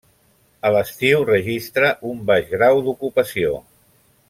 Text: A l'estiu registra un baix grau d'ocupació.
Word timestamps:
A 0.69 0.71
l'estiu 0.75 1.25
registra 1.27 1.91
un 2.13 2.25
baix 2.31 2.49
grau 2.55 2.83
d'ocupació. 2.89 3.55